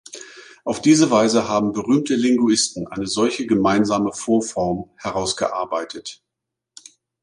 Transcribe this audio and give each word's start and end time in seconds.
Auf 0.63 0.81
diese 0.81 1.11
Weise 1.11 1.47
haben 1.47 1.73
berühmte 1.73 2.15
Linguisten 2.15 2.87
eine 2.87 3.05
solche 3.05 3.45
gemeinsame 3.45 4.11
Vorform 4.13 4.89
herausgearbeitet. 4.97 6.23